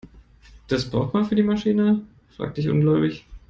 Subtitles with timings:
[0.67, 2.01] Das braucht man für die Maschine?,
[2.35, 3.23] fragte ich ungläubig.